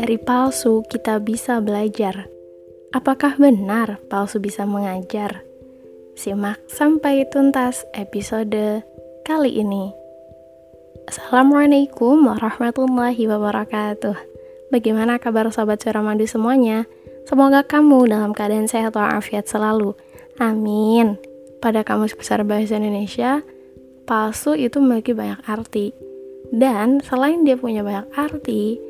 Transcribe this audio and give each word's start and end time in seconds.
Dari 0.00 0.16
palsu 0.16 0.80
kita 0.88 1.20
bisa 1.20 1.60
belajar. 1.60 2.24
Apakah 2.96 3.36
benar 3.36 4.00
palsu 4.08 4.40
bisa 4.40 4.64
mengajar? 4.64 5.44
Simak 6.16 6.56
sampai 6.72 7.28
tuntas 7.28 7.84
episode 7.92 8.80
kali 9.28 9.60
ini. 9.60 9.92
Assalamualaikum 11.04 12.16
warahmatullahi 12.32 13.28
wabarakatuh. 13.28 14.16
Bagaimana 14.72 15.20
kabar 15.20 15.52
sobat 15.52 15.84
Suramadu 15.84 16.24
semuanya? 16.24 16.88
Semoga 17.28 17.60
kamu 17.60 18.08
dalam 18.08 18.32
keadaan 18.32 18.72
sehat 18.72 18.96
walafiat 18.96 19.52
selalu. 19.52 19.92
Amin. 20.40 21.20
Pada 21.60 21.84
Kamus 21.84 22.16
Besar 22.16 22.40
Bahasa 22.48 22.80
Indonesia, 22.80 23.44
palsu 24.08 24.56
itu 24.56 24.80
memiliki 24.80 25.12
banyak 25.12 25.44
arti. 25.44 25.92
Dan 26.48 27.04
selain 27.04 27.44
dia 27.44 27.60
punya 27.60 27.84
banyak 27.84 28.08
arti, 28.16 28.80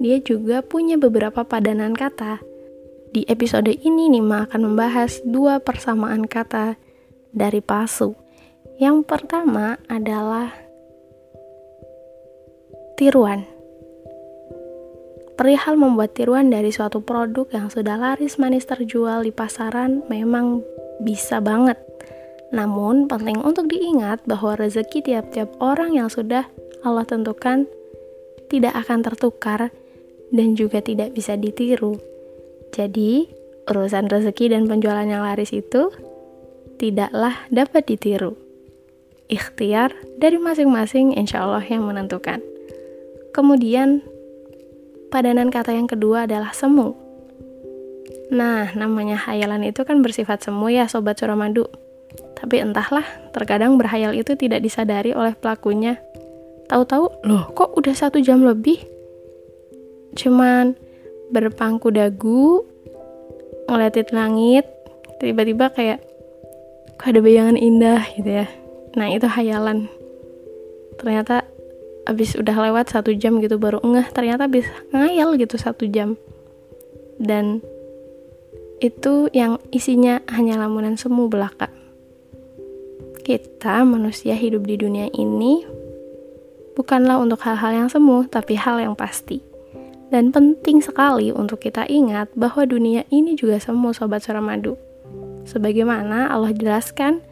dia 0.00 0.16
juga 0.24 0.64
punya 0.64 0.96
beberapa 0.96 1.44
padanan 1.44 1.92
kata. 1.92 2.40
Di 3.12 3.28
episode 3.28 3.68
ini 3.68 4.08
Nima 4.08 4.48
akan 4.48 4.72
membahas 4.72 5.20
dua 5.28 5.60
persamaan 5.60 6.24
kata 6.24 6.80
dari 7.36 7.60
palsu. 7.60 8.16
Yang 8.80 9.04
pertama 9.04 9.76
adalah 9.92 10.56
tiruan. 12.96 13.44
Perihal 15.36 15.76
membuat 15.76 16.16
tiruan 16.16 16.48
dari 16.48 16.72
suatu 16.72 17.04
produk 17.04 17.44
yang 17.52 17.68
sudah 17.68 18.00
laris 18.00 18.40
manis 18.40 18.64
terjual 18.64 19.20
di 19.20 19.32
pasaran 19.32 20.00
memang 20.08 20.64
bisa 21.04 21.44
banget. 21.44 21.76
Namun, 22.56 23.04
penting 23.04 23.40
untuk 23.44 23.68
diingat 23.68 24.24
bahwa 24.24 24.56
rezeki 24.56 25.04
tiap-tiap 25.04 25.48
orang 25.60 25.92
yang 25.96 26.08
sudah 26.08 26.48
Allah 26.84 27.04
tentukan 27.04 27.68
tidak 28.50 28.74
akan 28.84 29.00
tertukar 29.06 29.70
dan 30.30 30.54
juga 30.54 30.82
tidak 30.82 31.14
bisa 31.14 31.34
ditiru. 31.34 31.98
Jadi, 32.70 33.26
urusan 33.66 34.10
rezeki 34.10 34.54
dan 34.54 34.66
penjualan 34.70 35.06
yang 35.06 35.22
laris 35.26 35.50
itu 35.54 35.90
tidaklah 36.78 37.34
dapat 37.50 37.86
ditiru. 37.86 38.38
Ikhtiar 39.30 39.94
dari 40.18 40.42
masing-masing 40.42 41.14
insya 41.14 41.46
Allah 41.46 41.62
yang 41.62 41.86
menentukan. 41.86 42.42
Kemudian, 43.30 44.02
padanan 45.14 45.54
kata 45.54 45.70
yang 45.74 45.86
kedua 45.86 46.26
adalah 46.26 46.50
semu. 46.50 46.98
Nah, 48.30 48.74
namanya 48.74 49.18
hayalan 49.26 49.66
itu 49.66 49.82
kan 49.82 50.02
bersifat 50.02 50.42
semu 50.42 50.70
ya 50.70 50.86
Sobat 50.86 51.18
Suramadu. 51.18 51.66
Tapi 52.38 52.62
entahlah, 52.62 53.06
terkadang 53.30 53.78
berhayal 53.78 54.14
itu 54.14 54.34
tidak 54.34 54.62
disadari 54.62 55.14
oleh 55.14 55.34
pelakunya. 55.38 55.98
Tahu-tahu, 56.70 57.26
loh 57.26 57.50
kok 57.54 57.74
udah 57.74 57.94
satu 57.94 58.22
jam 58.22 58.42
lebih? 58.42 58.82
Cuman 60.14 60.74
berpangku 61.30 61.94
dagu 61.94 62.66
ngeliatin 63.70 64.10
langit 64.10 64.66
tiba-tiba 65.22 65.70
kayak 65.70 66.02
kok 66.98 67.06
ada 67.06 67.20
bayangan 67.22 67.56
indah 67.56 68.02
gitu 68.18 68.44
ya. 68.44 68.46
Nah 68.98 69.06
itu 69.12 69.24
hayalan. 69.30 69.86
Ternyata 70.98 71.46
abis 72.08 72.34
udah 72.34 72.56
lewat 72.68 72.90
satu 72.90 73.14
jam 73.14 73.38
gitu 73.38 73.56
baru 73.56 73.78
ngeh. 73.80 74.10
Ternyata 74.10 74.50
bisa 74.50 74.72
ngayal 74.90 75.38
gitu 75.38 75.54
satu 75.56 75.86
jam. 75.86 76.18
Dan 77.20 77.62
itu 78.80 79.28
yang 79.36 79.60
isinya 79.70 80.24
hanya 80.32 80.56
lamunan 80.56 80.96
semu 80.96 81.28
belaka. 81.28 81.68
Kita 83.20 83.84
manusia 83.84 84.34
hidup 84.34 84.66
di 84.66 84.80
dunia 84.80 85.06
ini 85.12 85.62
bukanlah 86.74 87.20
untuk 87.20 87.44
hal-hal 87.44 87.84
yang 87.84 87.88
semu 87.92 88.24
tapi 88.24 88.56
hal 88.56 88.80
yang 88.80 88.96
pasti 88.96 89.49
dan 90.10 90.34
penting 90.34 90.82
sekali 90.82 91.30
untuk 91.30 91.62
kita 91.62 91.86
ingat 91.86 92.34
bahwa 92.34 92.66
dunia 92.66 93.06
ini 93.14 93.38
juga 93.38 93.62
semu 93.62 93.94
Sobat 93.94 94.26
Suramadu. 94.26 94.74
Sebagaimana 95.46 96.28
Allah 96.28 96.52
jelaskan 96.52 97.22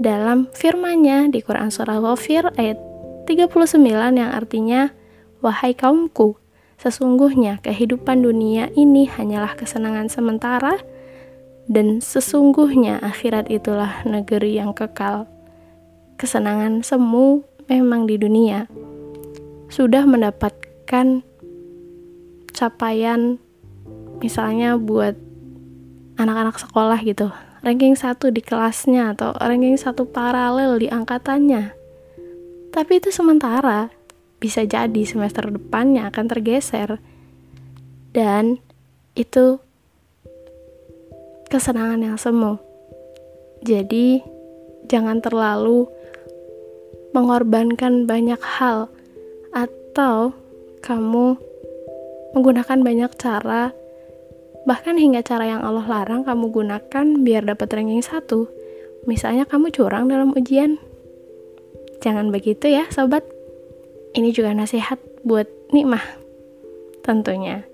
dalam 0.00 0.50
firman-Nya 0.50 1.30
di 1.30 1.44
Quran 1.44 1.70
Surah 1.70 2.00
Ghafir 2.00 2.50
ayat 2.56 2.80
39 3.28 3.84
yang 4.16 4.32
artinya, 4.32 4.90
Wahai 5.44 5.76
kaumku, 5.76 6.40
sesungguhnya 6.80 7.60
kehidupan 7.60 8.24
dunia 8.24 8.72
ini 8.72 9.04
hanyalah 9.04 9.52
kesenangan 9.56 10.08
sementara, 10.08 10.80
dan 11.68 12.00
sesungguhnya 12.00 13.00
akhirat 13.04 13.52
itulah 13.52 14.04
negeri 14.08 14.56
yang 14.56 14.72
kekal. 14.72 15.28
Kesenangan 16.16 16.80
semu 16.80 17.44
memang 17.68 18.08
di 18.08 18.16
dunia. 18.16 18.68
Sudah 19.68 20.04
mendapatkan 20.04 21.24
capaian 22.54 23.36
misalnya 24.22 24.78
buat 24.78 25.18
anak-anak 26.16 26.56
sekolah 26.62 26.98
gitu. 27.02 27.28
Ranking 27.64 27.98
satu 27.98 28.30
di 28.30 28.44
kelasnya 28.44 29.16
atau 29.16 29.34
ranking 29.34 29.74
satu 29.74 30.06
paralel 30.06 30.78
di 30.78 30.88
angkatannya. 30.88 31.74
Tapi 32.70 32.92
itu 33.02 33.10
sementara 33.10 33.90
bisa 34.38 34.62
jadi 34.62 35.02
semester 35.02 35.48
depannya 35.50 36.06
akan 36.12 36.24
tergeser. 36.28 37.00
Dan 38.14 38.62
itu 39.18 39.58
kesenangan 41.50 42.04
yang 42.04 42.18
semu. 42.20 42.60
Jadi 43.64 44.20
jangan 44.86 45.24
terlalu 45.24 45.88
mengorbankan 47.16 48.04
banyak 48.04 48.42
hal 48.42 48.90
atau 49.54 50.36
kamu 50.84 51.40
menggunakan 52.34 52.78
banyak 52.82 53.12
cara, 53.16 53.70
bahkan 54.66 54.98
hingga 54.98 55.22
cara 55.22 55.46
yang 55.46 55.62
Allah 55.62 55.86
larang 55.86 56.26
kamu 56.26 56.50
gunakan 56.50 57.06
biar 57.22 57.46
dapat 57.46 57.68
ranking 57.70 58.02
satu. 58.02 58.50
Misalnya 59.06 59.46
kamu 59.46 59.70
curang 59.70 60.10
dalam 60.10 60.34
ujian. 60.34 60.76
Jangan 62.02 62.28
begitu 62.34 62.68
ya, 62.68 62.84
sobat. 62.90 63.24
Ini 64.12 64.34
juga 64.34 64.52
nasihat 64.52 64.98
buat 65.22 65.46
nikmah. 65.72 66.02
Tentunya. 67.06 67.64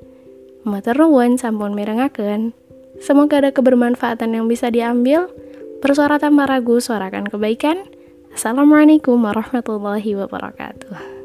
Maturnuwun 0.63 1.41
sampun 1.41 1.73
mirengaken. 1.73 2.53
Semoga 3.01 3.41
ada 3.41 3.51
kebermanfaatan 3.51 4.37
yang 4.37 4.45
bisa 4.51 4.69
diambil. 4.69 5.33
Bersuara 5.81 6.21
tanpa 6.21 6.45
ragu, 6.45 6.83
suarakan 6.83 7.33
kebaikan. 7.33 7.89
Assalamualaikum 8.37 9.17
warahmatullahi 9.17 10.15
wabarakatuh. 10.21 11.20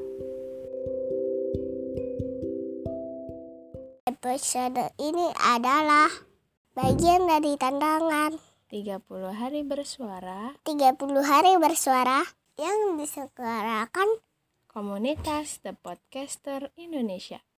Episode 4.25 4.89
ini 4.97 5.29
adalah 5.37 6.09
bagian 6.73 7.29
dari 7.29 7.53
tantangan 7.61 8.33
30 8.73 9.05
hari 9.29 9.61
bersuara 9.61 10.49
30 10.65 10.97
hari 11.21 11.53
bersuara 11.61 12.25
yang 12.57 12.97
diselenggarakan 12.97 14.09
komunitas 14.65 15.61
The 15.61 15.77
Podcaster 15.77 16.73
Indonesia. 16.73 17.45